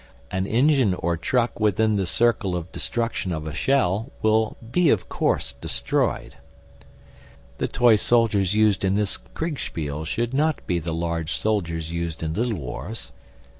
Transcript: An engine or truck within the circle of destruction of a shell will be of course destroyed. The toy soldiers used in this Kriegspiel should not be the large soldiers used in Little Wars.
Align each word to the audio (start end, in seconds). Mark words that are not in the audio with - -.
An 0.31 0.47
engine 0.47 0.95
or 0.95 1.15
truck 1.15 1.59
within 1.59 1.95
the 1.95 2.07
circle 2.07 2.55
of 2.55 2.71
destruction 2.71 3.31
of 3.31 3.45
a 3.45 3.53
shell 3.53 4.11
will 4.23 4.57
be 4.71 4.89
of 4.89 5.07
course 5.07 5.53
destroyed. 5.53 6.33
The 7.59 7.67
toy 7.67 7.97
soldiers 7.97 8.55
used 8.55 8.83
in 8.83 8.95
this 8.95 9.17
Kriegspiel 9.35 10.05
should 10.05 10.33
not 10.33 10.65
be 10.65 10.79
the 10.79 10.95
large 10.95 11.33
soldiers 11.33 11.91
used 11.91 12.23
in 12.23 12.33
Little 12.33 12.55
Wars. 12.55 13.11